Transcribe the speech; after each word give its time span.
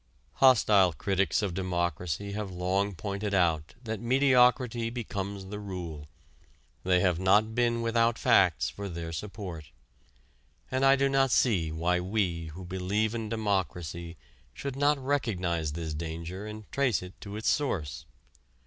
Hostile 0.37 0.93
critics 0.93 1.43
of 1.43 1.53
democracy 1.53 2.31
have 2.31 2.49
long 2.49 2.95
pointed 2.95 3.35
out 3.35 3.75
that 3.83 3.99
mediocrity 4.01 4.89
becomes 4.89 5.45
the 5.45 5.59
rule. 5.59 6.07
They 6.83 7.01
have 7.01 7.19
not 7.19 7.53
been 7.53 7.83
without 7.83 8.17
facts 8.17 8.67
for 8.67 8.89
their 8.89 9.11
support. 9.11 9.65
And 10.71 10.83
I 10.83 10.95
do 10.95 11.07
not 11.07 11.29
see 11.29 11.71
why 11.71 11.99
we 11.99 12.47
who 12.47 12.65
believe 12.65 13.13
in 13.13 13.29
democracy 13.29 14.17
should 14.55 14.75
not 14.75 14.97
recognize 14.97 15.73
this 15.73 15.93
danger 15.93 16.47
and 16.47 16.65
trace 16.71 17.03
it 17.03 17.13
to 17.21 17.35
its 17.35 17.49
source. 17.51 18.07